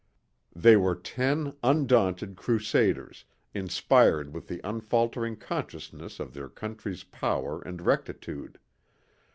They 0.55 0.75
were 0.75 0.95
ten 0.95 1.53
undaunted 1.61 2.35
crusaders 2.35 3.23
inspired 3.53 4.33
with 4.33 4.47
the 4.47 4.59
unfaltering 4.63 5.35
consciousness 5.37 6.19
of 6.19 6.33
their 6.33 6.49
country's 6.49 7.03
power 7.03 7.61
and 7.61 7.79
rectitude. 7.83 8.57